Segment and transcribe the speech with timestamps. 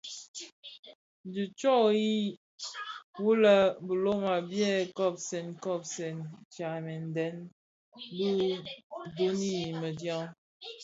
[1.31, 2.13] Dhi ntsoyi
[3.23, 3.57] wu lè
[3.87, 6.17] biloma biè kobsèn kobsèn
[6.53, 7.35] tyamèn deň
[8.15, 8.29] bi
[9.15, 10.27] duň yi bëdiaň.